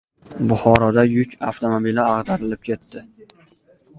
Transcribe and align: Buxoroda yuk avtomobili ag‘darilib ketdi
Buxoroda 0.51 1.03
yuk 1.09 1.35
avtomobili 1.49 2.03
ag‘darilib 2.05 2.63
ketdi 2.71 3.07